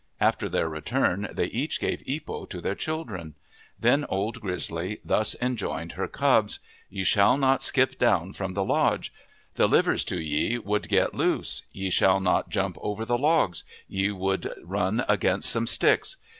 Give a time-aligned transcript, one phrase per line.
[0.19, 3.35] After their return they each gave ipo to their children.
[3.79, 6.57] Then Old Grizzly thus enjoined her cubs:
[6.89, 9.13] "Ye shall not skip down from the lodge;
[9.57, 11.67] the livers to ye would get loose.
[11.71, 16.17] Ye shall not jump over the logs; ye would run against some sticks.